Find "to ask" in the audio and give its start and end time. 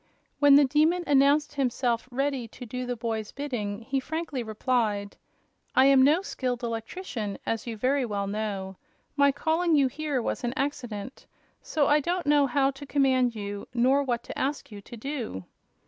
14.23-14.71